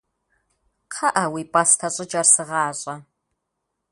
[0.91, 2.95] КхъыӀэ, уи пӀастэ щӀыкӀэр сыгъащӀэ!